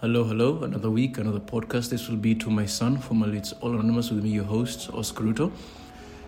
Hello, 0.00 0.22
hello. 0.22 0.62
Another 0.62 0.92
week, 0.92 1.18
another 1.18 1.40
podcast. 1.40 1.90
This 1.90 2.08
will 2.08 2.18
be 2.18 2.32
to 2.36 2.50
my 2.50 2.66
son. 2.66 2.98
Formerly, 2.98 3.38
it's 3.38 3.52
all 3.54 3.72
anonymous 3.72 4.12
with 4.12 4.22
me, 4.22 4.30
your 4.30 4.44
host, 4.44 4.88
Oscar 4.94 5.24
Ruto. 5.24 5.50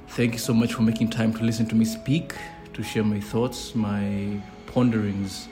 Thank 0.09 0.33
you 0.33 0.41
so 0.41 0.53
much 0.53 0.73
for 0.75 0.83
making 0.83 1.11
time 1.11 1.33
to 1.35 1.45
listen 1.45 1.67
to 1.67 1.77
me 1.77 1.85
speak, 1.85 2.35
to 2.75 2.83
share 2.83 3.05
my 3.05 3.21
thoughts, 3.21 3.77
my 3.77 4.41
ponderings, 4.67 5.47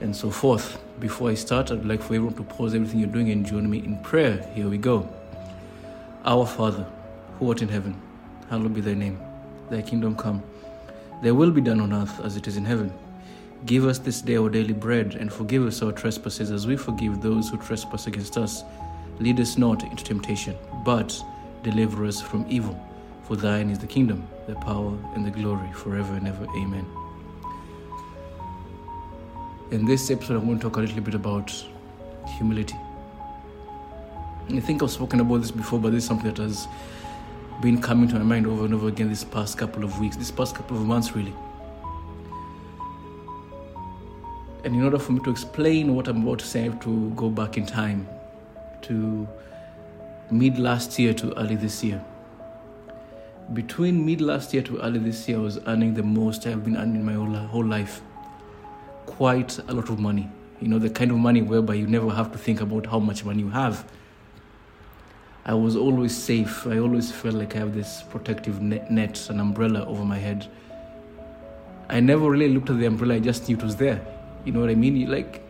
and 0.00 0.14
so 0.14 0.30
forth. 0.30 0.80
Before 1.00 1.30
I 1.30 1.34
start, 1.34 1.72
I'd 1.72 1.84
like 1.84 2.00
for 2.00 2.14
everyone 2.14 2.34
to 2.34 2.44
pause 2.44 2.76
everything 2.76 3.00
you're 3.00 3.08
doing 3.08 3.32
and 3.32 3.44
join 3.44 3.68
me 3.68 3.78
in 3.78 3.98
prayer. 4.04 4.48
Here 4.54 4.68
we 4.68 4.78
go. 4.78 5.12
Our 6.24 6.46
Father, 6.46 6.86
who 7.40 7.50
art 7.50 7.60
in 7.60 7.68
heaven, 7.68 8.00
hallowed 8.48 8.72
be 8.72 8.82
thy 8.82 8.94
name. 8.94 9.18
Thy 9.68 9.82
kingdom 9.82 10.14
come. 10.14 10.44
Thy 11.24 11.32
will 11.32 11.50
be 11.50 11.60
done 11.60 11.80
on 11.80 11.92
earth 11.92 12.20
as 12.20 12.36
it 12.36 12.46
is 12.46 12.56
in 12.56 12.64
heaven. 12.64 12.92
Give 13.66 13.84
us 13.84 13.98
this 13.98 14.22
day 14.22 14.36
our 14.36 14.48
daily 14.48 14.72
bread, 14.72 15.16
and 15.16 15.30
forgive 15.30 15.66
us 15.66 15.82
our 15.82 15.92
trespasses 15.92 16.50
as 16.50 16.66
we 16.66 16.76
forgive 16.76 17.20
those 17.20 17.50
who 17.50 17.58
trespass 17.58 18.06
against 18.06 18.38
us. 18.38 18.64
Lead 19.18 19.38
us 19.38 19.58
not 19.58 19.82
into 19.82 20.02
temptation, 20.02 20.56
but 20.82 21.22
deliver 21.62 22.06
us 22.06 22.22
from 22.22 22.46
evil. 22.48 22.78
For 23.24 23.36
thine 23.36 23.68
is 23.68 23.78
the 23.78 23.86
kingdom, 23.86 24.26
the 24.46 24.54
power, 24.54 24.96
and 25.14 25.26
the 25.26 25.30
glory 25.30 25.70
forever 25.72 26.14
and 26.14 26.26
ever. 26.26 26.46
Amen. 26.56 26.86
In 29.70 29.84
this 29.84 30.10
episode, 30.10 30.36
I'm 30.36 30.46
going 30.46 30.58
to 30.58 30.62
talk 30.62 30.78
a 30.78 30.80
little 30.80 31.02
bit 31.02 31.14
about 31.14 31.52
humility. 32.38 32.76
I 34.48 34.58
think 34.60 34.82
I've 34.82 34.90
spoken 34.90 35.20
about 35.20 35.42
this 35.42 35.50
before, 35.50 35.78
but 35.78 35.92
this 35.92 36.04
is 36.04 36.08
something 36.08 36.32
that 36.32 36.42
has 36.42 36.66
been 37.60 37.80
coming 37.80 38.08
to 38.08 38.14
my 38.14 38.24
mind 38.24 38.46
over 38.46 38.64
and 38.64 38.72
over 38.72 38.88
again 38.88 39.10
this 39.10 39.22
past 39.22 39.58
couple 39.58 39.84
of 39.84 40.00
weeks, 40.00 40.16
this 40.16 40.30
past 40.30 40.54
couple 40.56 40.78
of 40.78 40.84
months, 40.84 41.14
really. 41.14 41.34
And 44.62 44.74
in 44.74 44.84
order 44.84 44.98
for 44.98 45.12
me 45.12 45.20
to 45.20 45.30
explain 45.30 45.94
what 45.94 46.06
I'm 46.06 46.22
about 46.22 46.40
to 46.40 46.46
say, 46.46 46.60
I 46.60 46.64
have 46.64 46.80
to 46.80 47.10
go 47.10 47.30
back 47.30 47.56
in 47.56 47.64
time 47.64 48.06
to 48.82 49.26
mid 50.30 50.58
last 50.58 50.98
year 50.98 51.14
to 51.14 51.36
early 51.38 51.56
this 51.56 51.82
year. 51.82 52.04
Between 53.54 54.04
mid 54.04 54.20
last 54.20 54.52
year 54.52 54.62
to 54.64 54.80
early 54.82 54.98
this 54.98 55.28
year, 55.28 55.38
I 55.38 55.40
was 55.40 55.58
earning 55.66 55.94
the 55.94 56.02
most 56.02 56.46
I've 56.46 56.62
been 56.62 56.76
earning 56.76 57.04
my 57.04 57.14
whole, 57.14 57.34
whole 57.34 57.64
life. 57.64 58.02
Quite 59.06 59.58
a 59.58 59.72
lot 59.72 59.88
of 59.88 59.98
money. 59.98 60.28
You 60.60 60.68
know, 60.68 60.78
the 60.78 60.90
kind 60.90 61.10
of 61.10 61.16
money 61.16 61.40
whereby 61.40 61.74
you 61.74 61.86
never 61.86 62.10
have 62.10 62.30
to 62.32 62.38
think 62.38 62.60
about 62.60 62.86
how 62.86 62.98
much 62.98 63.24
money 63.24 63.40
you 63.40 63.50
have. 63.50 63.90
I 65.46 65.54
was 65.54 65.74
always 65.74 66.14
safe. 66.14 66.66
I 66.66 66.78
always 66.78 67.10
felt 67.10 67.34
like 67.34 67.56
I 67.56 67.60
have 67.60 67.74
this 67.74 68.02
protective 68.02 68.60
net, 68.60 69.30
an 69.30 69.40
umbrella 69.40 69.86
over 69.86 70.04
my 70.04 70.18
head. 70.18 70.46
I 71.88 71.98
never 72.00 72.30
really 72.30 72.48
looked 72.48 72.68
at 72.68 72.78
the 72.78 72.84
umbrella, 72.84 73.14
I 73.14 73.20
just 73.20 73.48
knew 73.48 73.56
it 73.56 73.62
was 73.62 73.76
there. 73.76 74.00
You 74.44 74.52
know 74.52 74.60
what 74.60 74.70
I 74.70 74.74
mean? 74.74 74.96
You 74.96 75.06
like 75.06 75.42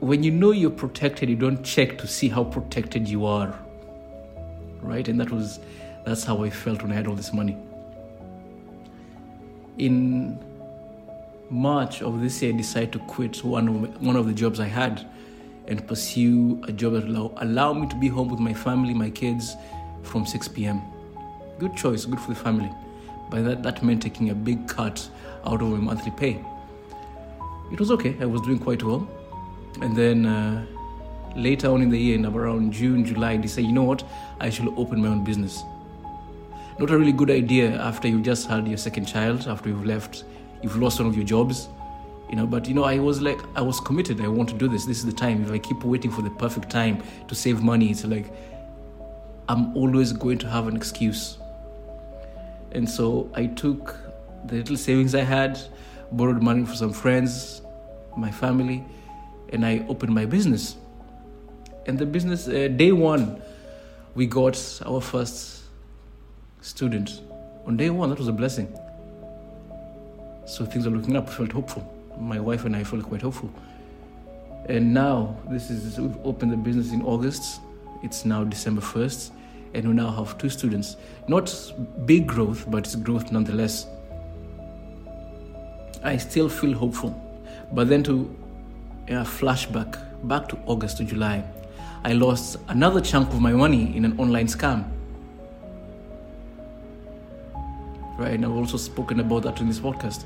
when 0.00 0.22
you 0.22 0.30
know 0.30 0.52
you're 0.52 0.70
protected, 0.70 1.28
you 1.28 1.36
don't 1.36 1.62
check 1.64 1.98
to 1.98 2.06
see 2.06 2.28
how 2.28 2.44
protected 2.44 3.08
you 3.08 3.26
are. 3.26 3.58
Right? 4.80 5.06
And 5.08 5.20
that 5.20 5.30
was 5.30 5.58
that's 6.04 6.24
how 6.24 6.44
I 6.44 6.50
felt 6.50 6.82
when 6.82 6.92
I 6.92 6.94
had 6.94 7.06
all 7.06 7.14
this 7.14 7.32
money. 7.32 7.56
In 9.76 10.38
March 11.50 12.02
of 12.02 12.20
this 12.20 12.40
year, 12.42 12.52
I 12.52 12.56
decided 12.56 12.92
to 12.92 12.98
quit 13.00 13.42
one 13.44 13.68
of 13.68 14.02
one 14.02 14.16
of 14.16 14.26
the 14.26 14.32
jobs 14.32 14.60
I 14.60 14.66
had 14.66 15.06
and 15.66 15.86
pursue 15.86 16.62
a 16.66 16.72
job 16.72 16.94
that 16.94 17.04
allow 17.04 17.32
allow 17.38 17.72
me 17.72 17.86
to 17.88 17.96
be 17.96 18.08
home 18.08 18.28
with 18.28 18.40
my 18.40 18.54
family, 18.54 18.94
my 18.94 19.10
kids, 19.10 19.56
from 20.02 20.24
6 20.24 20.48
p.m. 20.48 20.80
Good 21.58 21.76
choice, 21.76 22.06
good 22.06 22.20
for 22.20 22.30
the 22.30 22.40
family. 22.40 22.70
But 23.30 23.44
that, 23.44 23.62
that 23.62 23.82
meant 23.82 24.02
taking 24.02 24.30
a 24.30 24.34
big 24.34 24.68
cut 24.68 25.08
out 25.44 25.62
of 25.62 25.68
my 25.68 25.78
monthly 25.78 26.10
pay. 26.12 26.44
It 27.72 27.78
was 27.78 27.90
okay, 27.90 28.16
I 28.20 28.26
was 28.26 28.40
doing 28.42 28.58
quite 28.58 28.82
well. 28.82 29.08
And 29.80 29.94
then 29.94 30.26
uh, 30.26 30.64
later 31.36 31.68
on 31.68 31.82
in 31.82 31.90
the 31.90 31.98
year, 31.98 32.14
in 32.14 32.26
around 32.26 32.72
June, 32.72 33.04
July, 33.04 33.36
they 33.36 33.46
say, 33.46 33.62
you 33.62 33.72
know 33.72 33.84
what, 33.84 34.02
I 34.40 34.50
should 34.50 34.68
open 34.76 35.02
my 35.02 35.08
own 35.08 35.24
business. 35.24 35.62
Not 36.78 36.90
a 36.90 36.98
really 36.98 37.12
good 37.12 37.30
idea 37.30 37.70
after 37.80 38.08
you've 38.08 38.22
just 38.22 38.46
had 38.48 38.66
your 38.66 38.78
second 38.78 39.06
child, 39.06 39.46
after 39.48 39.68
you've 39.68 39.84
left, 39.84 40.24
you've 40.62 40.76
lost 40.76 41.00
one 41.00 41.08
of 41.08 41.16
your 41.16 41.24
jobs, 41.24 41.68
you 42.30 42.36
know. 42.36 42.46
But 42.46 42.68
you 42.68 42.74
know, 42.74 42.84
I 42.84 42.98
was 42.98 43.20
like, 43.20 43.38
I 43.56 43.62
was 43.62 43.80
committed. 43.80 44.20
I 44.20 44.28
want 44.28 44.48
to 44.50 44.54
do 44.54 44.68
this. 44.68 44.84
This 44.84 44.98
is 44.98 45.04
the 45.04 45.12
time. 45.12 45.42
If 45.44 45.50
I 45.50 45.58
keep 45.58 45.82
waiting 45.82 46.10
for 46.10 46.22
the 46.22 46.30
perfect 46.30 46.70
time 46.70 47.02
to 47.26 47.34
save 47.34 47.62
money, 47.62 47.90
it's 47.90 48.04
like 48.04 48.32
I'm 49.48 49.76
always 49.76 50.12
going 50.12 50.38
to 50.38 50.48
have 50.48 50.68
an 50.68 50.76
excuse. 50.76 51.38
And 52.72 52.88
so 52.88 53.30
I 53.34 53.46
took 53.46 53.96
the 54.44 54.56
little 54.56 54.76
savings 54.76 55.14
I 55.14 55.22
had, 55.22 55.58
borrowed 56.12 56.42
money 56.42 56.64
from 56.64 56.74
some 56.76 56.92
friends, 56.92 57.62
my 58.16 58.30
family, 58.30 58.84
and 59.50 59.64
I 59.64 59.84
opened 59.88 60.14
my 60.14 60.26
business. 60.26 60.76
And 61.86 61.98
the 61.98 62.06
business, 62.06 62.48
uh, 62.48 62.68
day 62.68 62.92
one, 62.92 63.40
we 64.14 64.26
got 64.26 64.82
our 64.84 65.00
first 65.00 65.62
student. 66.60 67.22
On 67.66 67.76
day 67.76 67.90
one, 67.90 68.10
that 68.10 68.18
was 68.18 68.28
a 68.28 68.32
blessing. 68.32 68.68
So 70.46 70.64
things 70.64 70.86
are 70.86 70.90
looking 70.90 71.16
up, 71.16 71.28
I 71.28 71.32
felt 71.32 71.52
hopeful. 71.52 71.94
My 72.18 72.40
wife 72.40 72.64
and 72.64 72.74
I 72.74 72.84
felt 72.84 73.04
quite 73.04 73.22
hopeful. 73.22 73.52
And 74.66 74.92
now, 74.92 75.36
this 75.48 75.70
is, 75.70 75.98
we've 75.98 76.16
opened 76.24 76.52
the 76.52 76.56
business 76.56 76.92
in 76.92 77.02
August. 77.02 77.60
It's 78.02 78.24
now 78.24 78.44
December 78.44 78.80
1st, 78.80 79.30
and 79.74 79.88
we 79.88 79.94
now 79.94 80.10
have 80.10 80.38
two 80.38 80.48
students. 80.48 80.96
Not 81.28 81.72
big 82.06 82.26
growth, 82.26 82.70
but 82.70 82.86
it's 82.86 82.96
growth 82.96 83.30
nonetheless. 83.32 83.86
I 86.02 86.16
still 86.16 86.48
feel 86.48 86.76
hopeful. 86.76 87.12
But 87.72 87.88
then 87.88 88.02
to 88.04 88.34
a 89.08 89.24
flashback 89.24 89.98
back 90.28 90.48
to 90.48 90.58
August 90.66 90.98
to 90.98 91.04
July, 91.04 91.44
I 92.04 92.12
lost 92.12 92.58
another 92.68 93.00
chunk 93.00 93.30
of 93.30 93.40
my 93.40 93.52
money 93.52 93.96
in 93.96 94.04
an 94.04 94.18
online 94.18 94.46
scam. 94.46 94.90
Right, 98.16 98.32
and 98.32 98.44
I've 98.44 98.52
also 98.52 98.76
spoken 98.76 99.20
about 99.20 99.44
that 99.44 99.60
in 99.60 99.68
this 99.68 99.78
podcast. 99.78 100.24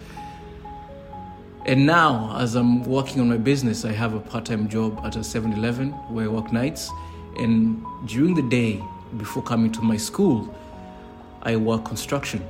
And 1.65 1.87
now, 1.87 2.37
as 2.39 2.57
I'm 2.57 2.83
working 2.85 3.21
on 3.21 3.29
my 3.29 3.37
business, 3.37 3.85
I 3.85 3.93
have 3.93 4.15
a 4.15 4.21
part 4.21 4.47
time 4.47 4.69
job 4.69 5.01
at 5.05 5.15
a 5.17 5.23
7 5.23 5.53
Eleven 5.53 5.91
where 6.09 6.25
I 6.25 6.29
work 6.29 6.53
nights. 6.53 6.91
And 7.39 7.85
during 8.07 8.35
the 8.35 8.43
day, 8.43 8.83
before 9.17 9.43
coming 9.43 9.71
to 9.73 9.83
my 9.83 9.97
school, 9.97 10.55
I 11.43 11.57
work 11.57 11.85
construction. 11.85 12.45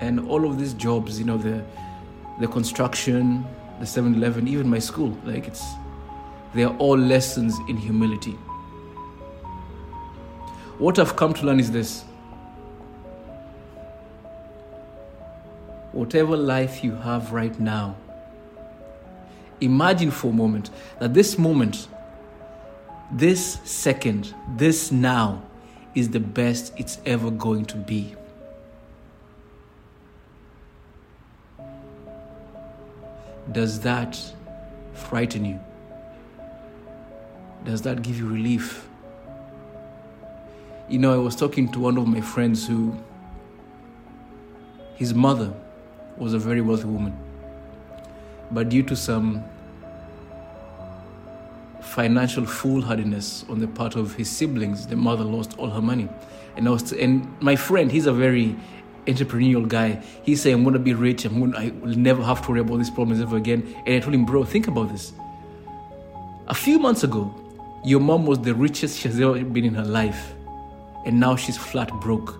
And 0.00 0.28
all 0.28 0.48
of 0.48 0.58
these 0.58 0.72
jobs 0.74 1.18
you 1.18 1.26
know 1.26 1.36
the 1.36 1.62
the 2.38 2.48
construction 2.48 3.44
the 3.80 3.84
7-eleven 3.84 4.48
even 4.48 4.66
my 4.68 4.78
school 4.78 5.14
like 5.24 5.46
it's 5.46 5.62
they 6.54 6.64
are 6.64 6.74
all 6.78 6.96
lessons 6.96 7.58
in 7.68 7.76
humility. 7.76 8.36
What 10.78 10.98
i've 10.98 11.16
come 11.16 11.34
to 11.34 11.44
learn 11.46 11.60
is 11.60 11.70
this. 11.70 12.04
Whatever 15.92 16.36
life 16.36 16.82
you 16.82 16.94
have 16.94 17.32
right 17.32 17.58
now 17.60 17.96
imagine 19.60 20.10
for 20.10 20.28
a 20.28 20.32
moment 20.32 20.70
that 20.98 21.14
this 21.14 21.38
moment 21.38 21.88
this 23.12 23.58
second 23.64 24.34
this 24.56 24.92
now 24.92 25.42
is 25.94 26.10
the 26.10 26.20
best 26.20 26.72
it's 26.76 26.98
ever 27.04 27.30
going 27.30 27.64
to 27.64 27.76
be 27.76 28.14
Does 33.52 33.80
that 33.80 34.16
frighten 34.92 35.44
you? 35.44 35.58
Does 37.64 37.82
that 37.82 38.02
give 38.02 38.18
you 38.18 38.28
relief? 38.28 38.86
You 40.88 41.00
know, 41.00 41.12
I 41.12 41.16
was 41.16 41.34
talking 41.34 41.70
to 41.72 41.80
one 41.80 41.98
of 41.98 42.06
my 42.06 42.20
friends 42.20 42.66
who, 42.66 42.96
his 44.94 45.14
mother 45.14 45.52
was 46.16 46.32
a 46.32 46.38
very 46.38 46.60
wealthy 46.60 46.84
woman. 46.84 47.16
But 48.52 48.68
due 48.68 48.84
to 48.84 48.94
some 48.94 49.44
financial 51.90 52.46
foolhardiness 52.46 53.44
on 53.48 53.58
the 53.58 53.66
part 53.66 53.96
of 53.96 54.14
his 54.14 54.30
siblings, 54.30 54.86
the 54.86 54.94
mother 54.94 55.24
lost 55.24 55.58
all 55.58 55.68
her 55.68 55.82
money. 55.82 56.08
And 56.56 56.68
I 56.68 56.70
was, 56.70 56.92
and 56.92 57.28
my 57.40 57.56
friend, 57.56 57.90
he's 57.90 58.06
a 58.06 58.12
very 58.12 58.54
entrepreneurial 59.06 59.66
guy. 59.66 60.00
He 60.22 60.36
said, 60.36 60.52
I'm 60.52 60.62
going 60.62 60.74
to 60.74 60.78
be 60.78 60.94
rich. 60.94 61.24
I'm 61.24 61.40
going 61.40 61.52
to, 61.52 61.58
I 61.58 61.70
will 61.80 61.96
never 61.96 62.22
have 62.22 62.42
to 62.42 62.50
worry 62.50 62.60
about 62.60 62.76
these 62.76 62.90
problems 62.90 63.20
ever 63.20 63.36
again. 63.36 63.74
And 63.86 63.96
I 63.96 63.98
told 63.98 64.14
him, 64.14 64.24
bro, 64.24 64.44
think 64.44 64.68
about 64.68 64.90
this. 64.92 65.12
A 66.46 66.54
few 66.54 66.78
months 66.78 67.02
ago, 67.02 67.34
your 67.84 68.00
mom 68.00 68.24
was 68.24 68.38
the 68.38 68.54
richest 68.54 69.00
she's 69.00 69.18
ever 69.20 69.42
been 69.42 69.64
in 69.64 69.74
her 69.74 69.84
life. 69.84 70.34
And 71.04 71.18
now 71.18 71.34
she's 71.34 71.56
flat 71.56 71.90
broke. 72.00 72.38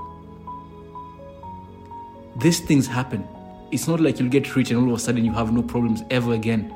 These 2.36 2.60
things 2.60 2.86
happen. 2.86 3.26
It's 3.72 3.88
not 3.88 3.98
like 3.98 4.20
you'll 4.20 4.28
get 4.28 4.54
rich 4.54 4.70
and 4.70 4.80
all 4.80 4.92
of 4.92 4.98
a 4.98 5.02
sudden 5.02 5.24
you 5.24 5.32
have 5.32 5.52
no 5.52 5.62
problems 5.62 6.04
ever 6.10 6.34
again. 6.34 6.72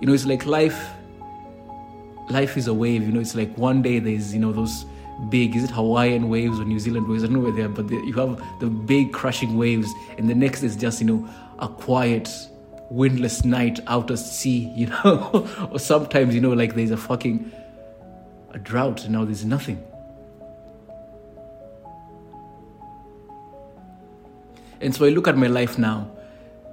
You 0.00 0.06
know, 0.06 0.14
it's 0.14 0.24
like 0.24 0.46
life. 0.46 0.90
Life 2.28 2.56
is 2.56 2.66
a 2.66 2.74
wave. 2.74 3.02
You 3.02 3.12
know, 3.12 3.20
it's 3.20 3.34
like 3.34 3.56
one 3.58 3.82
day 3.82 3.98
there's, 3.98 4.32
you 4.32 4.40
know, 4.40 4.52
those 4.52 4.84
big. 5.28 5.56
Is 5.56 5.64
it 5.64 5.70
Hawaiian 5.70 6.28
waves 6.28 6.58
or 6.58 6.64
New 6.64 6.78
Zealand 6.78 7.08
waves? 7.08 7.24
I 7.24 7.26
don't 7.26 7.36
know 7.36 7.40
where 7.40 7.52
they 7.52 7.62
are, 7.62 7.68
but 7.68 7.90
you 7.90 8.12
have 8.14 8.42
the 8.60 8.66
big 8.66 9.12
crushing 9.12 9.56
waves, 9.56 9.92
and 10.18 10.28
the 10.28 10.34
next 10.34 10.62
is 10.62 10.76
just 10.76 11.00
you 11.00 11.06
know 11.06 11.28
a 11.58 11.68
quiet, 11.68 12.28
windless 12.90 13.44
night 13.44 13.80
out 13.86 14.10
at 14.10 14.18
sea. 14.18 14.72
You 14.76 14.86
know, 14.86 15.48
or 15.70 15.78
sometimes 15.78 16.34
you 16.34 16.40
know 16.40 16.52
like 16.52 16.74
there's 16.74 16.90
a 16.90 16.96
fucking 16.96 17.50
a 18.50 18.58
drought, 18.58 19.04
and 19.04 19.12
now 19.12 19.24
there's 19.24 19.44
nothing. 19.44 19.82
And 24.80 24.92
so 24.92 25.06
I 25.06 25.10
look 25.10 25.28
at 25.28 25.38
my 25.38 25.46
life 25.46 25.78
now, 25.78 26.10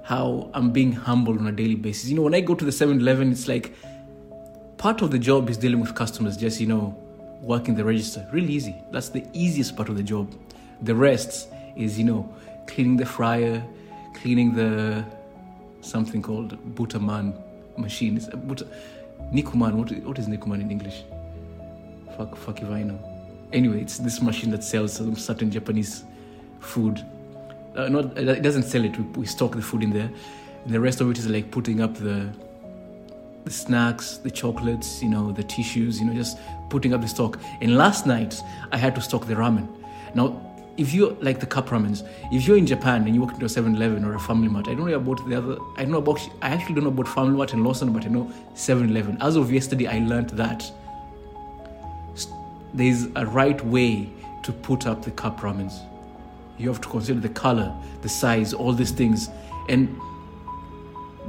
how 0.02 0.50
I'm 0.52 0.72
being 0.72 0.90
humbled 0.90 1.38
on 1.38 1.46
a 1.46 1.52
daily 1.52 1.76
basis. 1.76 2.10
You 2.10 2.16
know, 2.16 2.22
when 2.22 2.34
I 2.34 2.40
go 2.40 2.56
to 2.56 2.64
the 2.64 2.72
7 2.72 2.98
Eleven, 2.98 3.30
it's 3.30 3.46
like 3.46 3.72
part 4.80 5.02
of 5.02 5.10
the 5.10 5.18
job 5.18 5.50
is 5.50 5.58
dealing 5.58 5.78
with 5.78 5.94
customers, 5.94 6.38
just, 6.38 6.58
you 6.58 6.66
know, 6.66 6.96
working 7.42 7.74
the 7.74 7.84
register. 7.84 8.26
Really 8.32 8.50
easy. 8.54 8.74
That's 8.90 9.10
the 9.10 9.22
easiest 9.34 9.76
part 9.76 9.90
of 9.90 9.96
the 9.96 10.02
job. 10.02 10.34
The 10.80 10.94
rest 10.94 11.48
is, 11.76 11.98
you 11.98 12.04
know, 12.04 12.34
cleaning 12.66 12.96
the 12.96 13.04
fryer, 13.04 13.62
cleaning 14.14 14.54
the 14.54 15.04
something 15.82 16.22
called 16.22 16.58
Butaman 16.74 17.38
machine. 17.76 18.16
It's 18.16 18.28
a 18.28 18.38
Buta, 18.48 18.66
Nikuman. 19.34 19.74
What, 19.74 19.92
what 20.06 20.18
is 20.18 20.28
Nikuman 20.28 20.62
in 20.62 20.70
English? 20.70 21.02
Fuck, 22.16 22.34
fuck 22.36 22.62
if 22.62 22.70
I 22.70 22.82
know. 22.82 22.98
Anyway, 23.52 23.82
it's 23.82 23.98
this 23.98 24.22
machine 24.22 24.50
that 24.52 24.64
sells 24.64 24.94
some 24.94 25.14
certain 25.14 25.50
Japanese 25.50 26.04
food 26.60 27.04
uh, 27.76 27.88
not 27.88 28.16
it 28.18 28.42
doesn't 28.42 28.64
sell 28.64 28.84
it. 28.84 28.96
We, 28.98 29.04
we 29.20 29.26
stock 29.26 29.52
the 29.52 29.62
food 29.62 29.82
in 29.82 29.90
there, 29.90 30.10
and 30.64 30.74
the 30.74 30.80
rest 30.80 31.00
of 31.00 31.10
it 31.10 31.18
is 31.18 31.28
like 31.28 31.50
putting 31.50 31.80
up 31.80 31.94
the 31.94 32.28
the 33.44 33.50
snacks, 33.50 34.18
the 34.18 34.30
chocolates, 34.30 35.02
you 35.02 35.08
know, 35.08 35.32
the 35.32 35.42
tissues, 35.42 36.00
you 36.00 36.06
know, 36.06 36.14
just 36.14 36.38
putting 36.68 36.92
up 36.92 37.00
the 37.00 37.08
stock. 37.08 37.38
And 37.60 37.76
last 37.76 38.06
night 38.06 38.40
I 38.72 38.76
had 38.76 38.94
to 38.96 39.00
stock 39.00 39.26
the 39.26 39.34
ramen. 39.34 39.68
Now, 40.14 40.46
if 40.76 40.94
you 40.94 41.16
like 41.20 41.40
the 41.40 41.46
cup 41.46 41.68
ramens, 41.68 42.06
if 42.32 42.46
you're 42.46 42.56
in 42.56 42.66
Japan 42.66 43.04
and 43.04 43.14
you 43.14 43.20
walk 43.20 43.32
into 43.32 43.44
a 43.44 43.48
7-Eleven 43.48 44.04
or 44.04 44.14
a 44.14 44.20
Family 44.20 44.48
Mart, 44.48 44.68
I 44.68 44.74
don't 44.74 44.88
know 44.88 44.94
about 44.94 45.28
the 45.28 45.36
other. 45.36 45.58
I 45.76 45.84
know 45.84 45.98
about. 45.98 46.20
I 46.40 46.48
actually 46.48 46.76
don't 46.76 46.84
know 46.84 46.90
about 46.90 47.08
Family 47.08 47.36
Mart 47.36 47.52
and 47.52 47.64
Lawson, 47.64 47.92
but 47.92 48.04
I 48.04 48.08
know 48.08 48.32
7-Eleven. 48.54 49.18
As 49.20 49.36
of 49.36 49.52
yesterday, 49.52 49.88
I 49.88 49.98
learned 49.98 50.30
that 50.30 50.70
there's 52.72 53.08
a 53.16 53.26
right 53.26 53.62
way 53.66 54.08
to 54.44 54.52
put 54.52 54.86
up 54.86 55.04
the 55.04 55.10
cup 55.10 55.40
ramens 55.40 55.80
you 56.60 56.68
have 56.68 56.80
to 56.80 56.88
consider 56.88 57.20
the 57.20 57.28
color, 57.30 57.74
the 58.02 58.08
size, 58.08 58.52
all 58.52 58.72
these 58.72 58.90
things. 58.90 59.30
And 59.68 59.98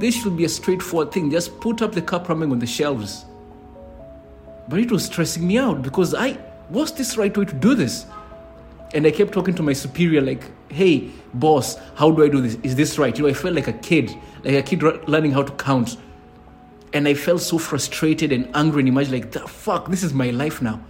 this 0.02 0.20
should 0.20 0.36
be 0.36 0.44
a 0.44 0.48
straightforward 0.48 1.12
thing. 1.12 1.30
Just 1.30 1.60
put 1.60 1.80
up 1.80 1.92
the 1.92 2.02
cup 2.02 2.26
ramen 2.26 2.50
on 2.50 2.58
the 2.58 2.66
shelves. 2.66 3.24
But 4.68 4.80
it 4.80 4.90
was 4.90 5.04
stressing 5.04 5.46
me 5.46 5.58
out 5.58 5.82
because 5.82 6.14
I, 6.14 6.32
what's 6.68 6.92
this 6.92 7.16
right 7.16 7.36
way 7.36 7.44
to 7.44 7.54
do 7.54 7.74
this? 7.74 8.06
And 8.94 9.06
I 9.06 9.10
kept 9.10 9.32
talking 9.32 9.54
to 9.54 9.62
my 9.62 9.72
superior, 9.72 10.20
like, 10.20 10.44
hey, 10.70 11.10
boss, 11.34 11.76
how 11.94 12.10
do 12.10 12.22
I 12.22 12.28
do 12.28 12.42
this? 12.42 12.58
Is 12.62 12.76
this 12.76 12.98
right? 12.98 13.16
You 13.16 13.24
know, 13.24 13.30
I 13.30 13.32
felt 13.32 13.54
like 13.54 13.68
a 13.68 13.72
kid, 13.72 14.14
like 14.44 14.54
a 14.54 14.62
kid 14.62 14.82
learning 15.08 15.32
how 15.32 15.42
to 15.42 15.52
count. 15.52 15.96
And 16.92 17.08
I 17.08 17.14
felt 17.14 17.40
so 17.40 17.56
frustrated 17.56 18.32
and 18.32 18.54
angry 18.54 18.80
and 18.80 18.88
imagine 18.88 19.12
like, 19.12 19.30
the 19.30 19.40
fuck, 19.48 19.88
this 19.88 20.02
is 20.02 20.12
my 20.12 20.30
life 20.30 20.60
now. 20.60 20.80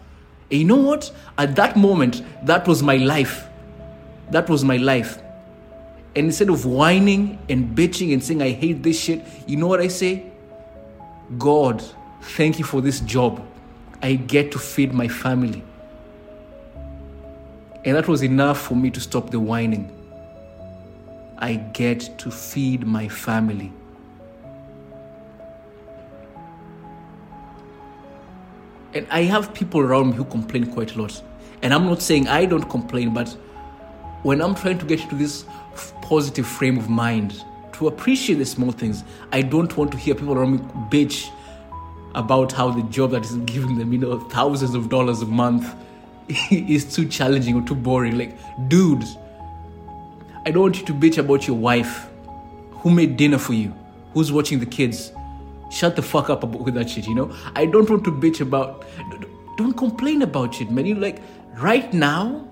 And 0.50 0.60
you 0.60 0.66
know 0.66 0.76
what? 0.76 1.12
At 1.38 1.54
that 1.56 1.76
moment, 1.76 2.22
that 2.44 2.66
was 2.66 2.82
my 2.82 2.96
life. 2.96 3.46
That 4.30 4.48
was 4.48 4.64
my 4.64 4.78
life. 4.78 5.21
And 6.14 6.26
instead 6.26 6.50
of 6.50 6.66
whining 6.66 7.38
and 7.48 7.74
bitching 7.76 8.12
and 8.12 8.22
saying, 8.22 8.42
I 8.42 8.50
hate 8.50 8.82
this 8.82 9.00
shit, 9.00 9.24
you 9.46 9.56
know 9.56 9.66
what 9.66 9.80
I 9.80 9.88
say? 9.88 10.30
God, 11.38 11.82
thank 12.20 12.58
you 12.58 12.64
for 12.64 12.80
this 12.82 13.00
job. 13.00 13.42
I 14.02 14.14
get 14.14 14.52
to 14.52 14.58
feed 14.58 14.92
my 14.92 15.08
family. 15.08 15.62
And 17.84 17.96
that 17.96 18.08
was 18.08 18.22
enough 18.22 18.60
for 18.60 18.74
me 18.74 18.90
to 18.90 19.00
stop 19.00 19.30
the 19.30 19.40
whining. 19.40 19.90
I 21.38 21.54
get 21.54 22.18
to 22.18 22.30
feed 22.30 22.86
my 22.86 23.08
family. 23.08 23.72
And 28.94 29.06
I 29.10 29.22
have 29.22 29.54
people 29.54 29.80
around 29.80 30.10
me 30.10 30.16
who 30.16 30.24
complain 30.24 30.66
quite 30.66 30.94
a 30.94 31.00
lot. 31.00 31.22
And 31.62 31.72
I'm 31.72 31.86
not 31.86 32.02
saying 32.02 32.28
I 32.28 32.44
don't 32.44 32.68
complain, 32.68 33.14
but 33.14 33.34
when 34.22 34.40
I'm 34.40 34.54
trying 34.54 34.78
to 34.78 34.86
get 34.86 35.00
into 35.00 35.16
this 35.16 35.44
positive 36.00 36.46
frame 36.46 36.78
of 36.78 36.88
mind, 36.88 37.44
to 37.74 37.88
appreciate 37.88 38.36
the 38.36 38.46
small 38.46 38.70
things, 38.70 39.02
I 39.32 39.42
don't 39.42 39.76
want 39.76 39.90
to 39.92 39.98
hear 39.98 40.14
people 40.14 40.34
around 40.34 40.52
me 40.52 40.58
bitch 40.90 41.30
about 42.14 42.52
how 42.52 42.70
the 42.70 42.82
job 42.84 43.10
that 43.12 43.24
is 43.24 43.36
giving 43.38 43.78
them, 43.78 43.92
you 43.92 43.98
know, 43.98 44.20
thousands 44.28 44.74
of 44.74 44.88
dollars 44.88 45.22
a 45.22 45.26
month 45.26 45.74
is 46.50 46.94
too 46.94 47.08
challenging 47.08 47.56
or 47.56 47.66
too 47.66 47.74
boring. 47.74 48.19
Like, 48.19 48.36
dude, 48.69 49.04
I 50.44 50.50
don't 50.50 50.62
want 50.62 50.78
you 50.78 50.86
to 50.86 50.92
bitch 50.92 51.19
about 51.19 51.46
your 51.46 51.56
wife 51.56 52.08
who 52.70 52.90
made 52.90 53.16
dinner 53.16 53.38
for 53.38 53.54
you, 53.54 53.74
who's 54.12 54.30
watching 54.30 54.60
the 54.60 54.66
kids. 54.66 55.12
Shut 55.70 55.96
the 55.96 56.02
fuck 56.02 56.28
up 56.28 56.44
with 56.44 56.74
that 56.74 56.90
shit, 56.90 57.06
you 57.06 57.14
know? 57.14 57.34
I 57.56 57.64
don't 57.64 57.88
want 57.88 58.04
to 58.04 58.12
bitch 58.12 58.40
about, 58.40 58.84
don't 59.56 59.76
complain 59.76 60.20
about 60.20 60.54
shit, 60.54 60.70
man. 60.70 60.84
You 60.84 60.96
like, 60.96 61.22
right 61.54 61.92
now, 61.94 62.46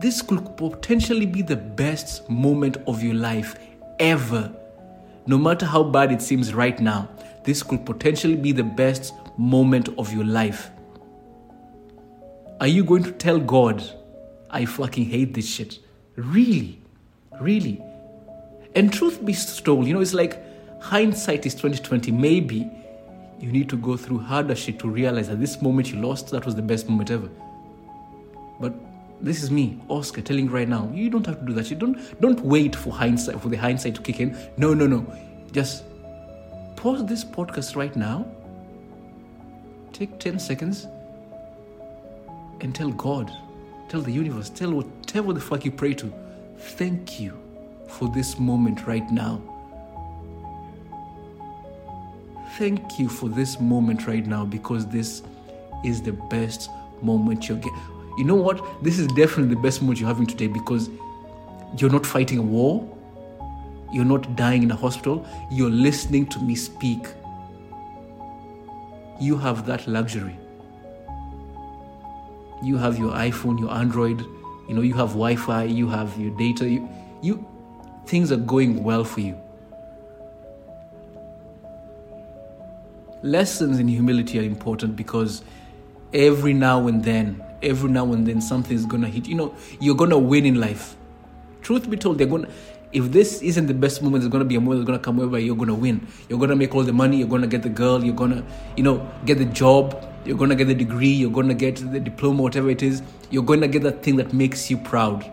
this 0.00 0.22
could 0.22 0.56
potentially 0.56 1.26
be 1.26 1.42
the 1.42 1.56
best 1.56 2.28
moment 2.30 2.78
of 2.86 3.02
your 3.02 3.14
life 3.14 3.56
ever. 3.98 4.50
No 5.26 5.36
matter 5.36 5.66
how 5.66 5.82
bad 5.82 6.10
it 6.10 6.22
seems 6.22 6.54
right 6.54 6.80
now, 6.80 7.08
this 7.44 7.62
could 7.62 7.84
potentially 7.84 8.36
be 8.36 8.52
the 8.52 8.64
best 8.64 9.12
moment 9.36 9.90
of 9.98 10.10
your 10.12 10.24
life. 10.24 10.70
Are 12.60 12.66
you 12.66 12.82
going 12.82 13.02
to 13.04 13.12
tell 13.12 13.38
God, 13.38 13.84
I 14.48 14.64
fucking 14.64 15.04
hate 15.04 15.34
this 15.34 15.46
shit? 15.46 15.78
Really? 16.16 16.80
Really? 17.38 17.82
And 18.74 18.90
truth 18.90 19.24
be 19.24 19.34
told, 19.34 19.86
you 19.86 19.92
know, 19.92 20.00
it's 20.00 20.14
like 20.14 20.42
hindsight 20.82 21.44
is 21.44 21.54
2020. 21.54 22.10
Maybe 22.10 22.70
you 23.38 23.52
need 23.52 23.68
to 23.68 23.76
go 23.76 23.98
through 23.98 24.20
harder 24.20 24.54
shit 24.54 24.78
to 24.78 24.88
realize 24.88 25.28
that 25.28 25.40
this 25.40 25.60
moment 25.60 25.90
you 25.90 26.00
lost, 26.00 26.30
that 26.30 26.46
was 26.46 26.54
the 26.54 26.62
best 26.62 26.88
moment 26.88 27.10
ever. 27.10 27.28
This 29.22 29.42
is 29.42 29.50
me, 29.50 29.78
Oscar, 29.88 30.22
telling 30.22 30.46
you 30.46 30.50
right 30.50 30.68
now. 30.68 30.90
You 30.94 31.10
don't 31.10 31.26
have 31.26 31.40
to 31.40 31.44
do 31.44 31.52
that. 31.52 31.70
You 31.70 31.76
don't 31.76 32.20
don't 32.20 32.40
wait 32.40 32.74
for 32.74 32.90
hindsight 32.90 33.40
for 33.40 33.48
the 33.48 33.56
hindsight 33.56 33.94
to 33.96 34.02
kick 34.02 34.20
in. 34.20 34.36
No, 34.56 34.72
no, 34.72 34.86
no. 34.86 35.04
Just 35.52 35.84
pause 36.76 37.04
this 37.04 37.22
podcast 37.22 37.76
right 37.76 37.94
now. 37.94 38.26
Take 39.92 40.18
10 40.18 40.38
seconds 40.38 40.86
and 42.62 42.74
tell 42.74 42.90
God, 42.90 43.30
tell 43.90 44.00
the 44.00 44.12
universe, 44.12 44.48
tell 44.48 44.72
whatever 44.72 45.34
the 45.34 45.40
fuck 45.40 45.64
you 45.64 45.72
pray 45.72 45.92
to. 45.94 46.12
Thank 46.58 47.20
you 47.20 47.38
for 47.88 48.08
this 48.08 48.38
moment 48.38 48.86
right 48.86 49.10
now. 49.10 49.42
Thank 52.56 52.98
you 52.98 53.08
for 53.08 53.28
this 53.28 53.60
moment 53.60 54.06
right 54.06 54.26
now 54.26 54.44
because 54.44 54.86
this 54.86 55.22
is 55.84 56.00
the 56.02 56.12
best 56.12 56.70
moment 57.02 57.48
you'll 57.48 57.58
get 57.58 57.72
you 58.18 58.24
know 58.24 58.34
what? 58.34 58.82
This 58.82 58.98
is 58.98 59.06
definitely 59.08 59.54
the 59.54 59.60
best 59.60 59.82
mood 59.82 59.98
you're 59.98 60.08
having 60.08 60.26
today 60.26 60.46
because 60.46 60.90
you're 61.78 61.90
not 61.90 62.04
fighting 62.04 62.38
a 62.38 62.42
war, 62.42 62.86
you're 63.92 64.04
not 64.04 64.36
dying 64.36 64.62
in 64.62 64.70
a 64.70 64.76
hospital, 64.76 65.26
you're 65.50 65.70
listening 65.70 66.26
to 66.26 66.38
me 66.40 66.54
speak. 66.54 67.06
You 69.20 69.36
have 69.36 69.66
that 69.66 69.86
luxury. 69.86 70.38
You 72.62 72.76
have 72.76 72.98
your 72.98 73.12
iPhone, 73.12 73.58
your 73.58 73.70
Android, 73.70 74.20
you 74.68 74.74
know, 74.74 74.82
you 74.82 74.94
have 74.94 75.10
Wi 75.10 75.36
Fi, 75.36 75.64
you 75.64 75.88
have 75.88 76.16
your 76.18 76.36
data, 76.36 76.68
you, 76.68 76.88
you, 77.22 77.46
things 78.06 78.30
are 78.30 78.36
going 78.36 78.84
well 78.84 79.04
for 79.04 79.20
you. 79.20 79.40
Lessons 83.22 83.78
in 83.78 83.88
humility 83.88 84.38
are 84.38 84.42
important 84.42 84.96
because 84.96 85.42
every 86.12 86.54
now 86.54 86.86
and 86.86 87.04
then 87.04 87.42
every 87.62 87.90
now 87.90 88.12
and 88.12 88.26
then 88.26 88.40
something's 88.40 88.86
gonna 88.86 89.08
hit. 89.08 89.26
You 89.26 89.34
know, 89.34 89.54
you're 89.80 89.96
gonna 89.96 90.18
win 90.18 90.46
in 90.46 90.60
life. 90.60 90.96
Truth 91.62 91.90
be 91.90 91.96
told, 91.96 92.18
they're 92.18 92.26
gonna. 92.26 92.48
If 92.92 93.12
this 93.12 93.40
isn't 93.42 93.66
the 93.66 93.74
best 93.74 94.02
moment, 94.02 94.22
there's 94.22 94.32
gonna 94.32 94.44
be 94.44 94.56
a 94.56 94.60
moment 94.60 94.80
that's 94.80 94.86
gonna 94.86 94.98
come 94.98 95.30
where 95.30 95.40
you're 95.40 95.56
gonna 95.56 95.74
win. 95.74 96.06
You're 96.28 96.38
gonna 96.38 96.56
make 96.56 96.74
all 96.74 96.82
the 96.82 96.92
money. 96.92 97.18
You're 97.18 97.28
gonna 97.28 97.46
get 97.46 97.62
the 97.62 97.68
girl. 97.68 98.02
You're 98.02 98.14
gonna, 98.14 98.44
you 98.76 98.82
know, 98.82 99.08
get 99.26 99.38
the 99.38 99.44
job. 99.44 100.06
You're 100.24 100.36
gonna 100.36 100.56
get 100.56 100.66
the 100.66 100.74
degree. 100.74 101.08
You're 101.08 101.30
gonna 101.30 101.54
get 101.54 101.76
the 101.76 102.00
diploma, 102.00 102.42
whatever 102.42 102.70
it 102.70 102.82
is. 102.82 103.02
You're 103.30 103.44
gonna 103.44 103.68
get 103.68 103.82
that 103.82 104.02
thing 104.02 104.16
that 104.16 104.32
makes 104.32 104.70
you 104.70 104.76
proud, 104.76 105.30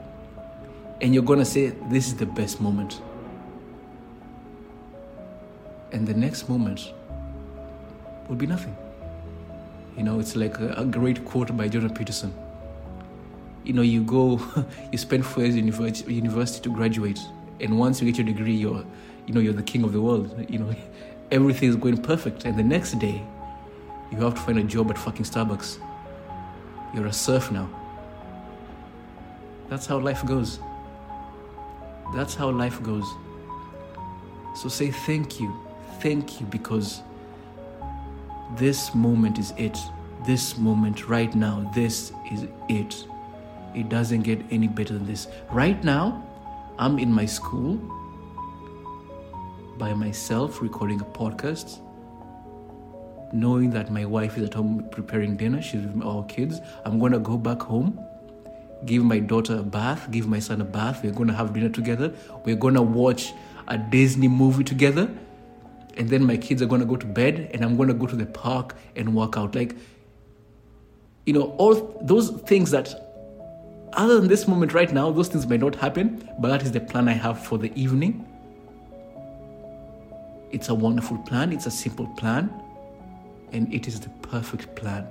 and 1.02 1.14
you're 1.14 1.24
gonna 1.24 1.46
say, 1.46 1.74
"This 1.90 2.08
is 2.08 2.16
the 2.16 2.26
best 2.26 2.62
moment." 2.62 3.02
And 5.92 6.06
the 6.06 6.14
next 6.14 6.50
moment 6.50 6.94
will 8.28 8.36
be 8.36 8.46
nothing. 8.46 8.76
You 9.98 10.04
know, 10.04 10.20
it's 10.20 10.36
like 10.36 10.60
a, 10.60 10.74
a 10.74 10.86
great 10.86 11.26
quote 11.26 11.56
by 11.58 11.68
Jordan 11.68 11.94
Peterson. 11.94 12.34
You 13.64 13.74
know, 13.74 13.82
you 13.82 14.04
go, 14.04 14.40
you 14.92 14.98
spend 14.98 15.26
four 15.26 15.44
years 15.44 15.56
in 15.56 15.66
university 15.66 16.62
to 16.62 16.70
graduate, 16.70 17.20
and 17.60 17.80
once 17.80 18.00
you 18.00 18.10
get 18.10 18.18
your 18.18 18.28
degree, 18.28 18.54
you're, 18.54 18.86
you 19.26 19.34
know, 19.34 19.40
you're 19.40 19.54
the 19.54 19.64
king 19.64 19.84
of 19.84 19.94
the 19.94 20.02
world. 20.02 20.46
You 20.48 20.60
know, 20.60 20.76
everything 21.32 21.70
is 21.70 21.76
going 21.76 21.98
perfect, 21.98 22.46
and 22.46 22.58
the 22.58 22.64
next 22.64 22.98
day, 23.00 23.24
you 24.12 24.20
have 24.20 24.36
to 24.36 24.42
find 24.42 24.60
a 24.60 24.64
job 24.64 24.92
at 24.92 24.98
fucking 24.98 25.26
Starbucks. 25.26 25.80
you're 26.94 27.08
a 27.08 27.14
serf 27.14 27.52
now. 27.52 27.68
That's 29.70 29.86
how 29.86 29.98
life 29.98 30.26
goes. 30.26 30.60
That's 32.16 32.36
how 32.36 32.52
life 32.52 32.82
goes. 32.84 33.06
So 34.56 34.70
say 34.70 34.92
thank 34.92 35.40
you. 35.40 35.54
Thank 36.00 36.40
you 36.40 36.46
because 36.46 37.02
this 38.58 38.94
moment 38.96 39.38
is 39.38 39.54
it. 39.58 39.78
This 40.26 40.58
moment 40.58 41.08
right 41.08 41.34
now, 41.36 41.72
this 41.76 42.12
is 42.32 42.48
it. 42.70 43.06
It 43.76 43.90
doesn't 43.90 44.24
get 44.24 44.42
any 44.50 44.68
better 44.68 44.94
than 44.94 45.06
this. 45.06 45.28
Right 45.52 45.82
now, 45.84 46.26
I'm 46.80 47.00
in 47.00 47.12
my 47.12 47.26
school 47.26 47.80
by 49.78 49.94
myself 49.94 50.62
recording 50.62 51.00
a 51.02 51.06
podcast, 51.06 51.80
knowing 53.32 53.70
that 53.70 53.92
my 53.92 54.06
wife 54.06 54.38
is 54.38 54.46
at 54.46 54.54
home 54.56 54.88
preparing 54.92 55.38
dinner. 55.38 55.62
She's 55.62 55.86
with 55.86 56.04
our 56.04 56.26
kids. 56.26 56.60
I'm 56.84 56.98
going 56.98 57.12
to 57.12 57.20
go 57.20 57.38
back 57.38 57.62
home, 57.62 58.00
give 58.86 59.04
my 59.04 59.20
daughter 59.20 59.60
a 59.60 59.64
bath, 59.64 60.10
give 60.10 60.28
my 60.28 60.40
son 60.40 60.62
a 60.62 60.66
bath. 60.66 61.04
We're 61.04 61.12
going 61.12 61.28
to 61.28 61.36
have 61.36 61.54
dinner 61.54 61.70
together. 61.70 62.12
We're 62.44 62.56
going 62.56 62.74
to 62.74 62.82
watch 62.82 63.34
a 63.68 63.78
Disney 63.78 64.28
movie 64.28 64.64
together. 64.64 65.10
And 65.98 66.10
then 66.10 66.24
my 66.24 66.38
kids 66.38 66.62
are 66.62 66.68
going 66.68 66.82
to 66.82 66.88
go 66.88 66.96
to 66.96 67.06
bed, 67.06 67.50
and 67.54 67.66
I'm 67.66 67.76
going 67.76 67.90
to 67.90 67.94
go 67.96 68.06
to 68.06 68.16
the 68.16 68.28
park 68.28 68.76
and 68.96 69.16
work 69.16 69.36
out. 69.36 69.56
Like, 69.56 69.76
you 71.26 71.34
know, 71.34 71.56
all 71.58 72.00
those 72.02 72.30
things 72.42 72.72
that 72.72 73.08
other 73.94 74.20
than 74.20 74.28
this 74.28 74.48
moment 74.48 74.74
right 74.74 74.94
now, 74.94 75.12
those 75.12 75.28
things 75.28 75.48
may 75.48 75.58
not 75.58 75.76
happen, 75.76 76.30
but 76.40 76.50
that 76.50 76.62
is 76.62 76.72
the 76.72 76.80
plan 76.80 77.10
I 77.10 77.14
have 77.14 77.44
for 77.44 77.58
the 77.58 77.72
evening. 77.76 78.26
It's 80.52 80.70
a 80.70 80.76
wonderful 80.76 81.18
plan, 81.18 81.52
it's 81.52 81.66
a 81.66 81.72
simple 81.72 82.08
plan, 82.16 82.54
and 83.52 83.74
it 83.74 83.88
is 83.88 84.00
the 84.00 84.10
perfect 84.22 84.76
plan. 84.76 85.08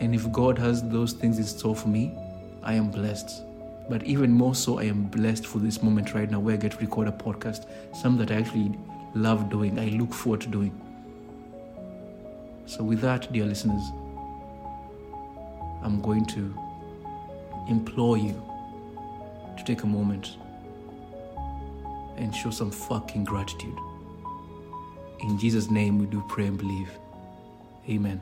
And 0.00 0.14
if 0.14 0.30
God 0.32 0.58
has 0.58 0.82
those 0.82 1.12
things 1.12 1.38
in 1.38 1.44
store 1.44 1.76
for 1.76 1.88
me, 1.88 2.12
I 2.62 2.74
am 2.74 2.90
blessed. 2.90 3.45
But 3.88 4.02
even 4.04 4.32
more 4.32 4.54
so, 4.54 4.78
I 4.78 4.84
am 4.84 5.04
blessed 5.04 5.46
for 5.46 5.58
this 5.58 5.82
moment 5.82 6.12
right 6.12 6.30
now 6.30 6.40
where 6.40 6.54
I 6.54 6.56
get 6.56 6.72
to 6.72 6.78
record 6.78 7.06
a 7.06 7.12
podcast, 7.12 7.66
something 7.94 8.26
that 8.26 8.34
I 8.34 8.40
actually 8.40 8.76
love 9.14 9.48
doing, 9.48 9.78
I 9.78 9.86
look 9.90 10.12
forward 10.12 10.40
to 10.42 10.48
doing. 10.48 10.80
So, 12.66 12.82
with 12.82 13.00
that, 13.00 13.32
dear 13.32 13.44
listeners, 13.44 13.82
I'm 15.82 16.00
going 16.02 16.26
to 16.26 16.52
implore 17.68 18.18
you 18.18 18.42
to 19.56 19.64
take 19.64 19.84
a 19.84 19.86
moment 19.86 20.36
and 22.16 22.34
show 22.34 22.50
some 22.50 22.70
fucking 22.70 23.24
gratitude. 23.24 23.78
In 25.20 25.38
Jesus' 25.38 25.70
name, 25.70 25.98
we 25.98 26.06
do 26.06 26.24
pray 26.28 26.46
and 26.46 26.58
believe. 26.58 26.90
Amen. 27.88 28.20